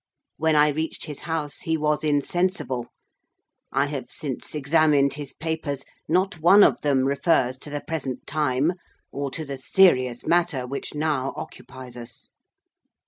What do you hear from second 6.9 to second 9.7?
refers to the present time or to the